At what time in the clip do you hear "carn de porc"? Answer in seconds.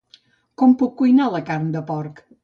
1.49-2.23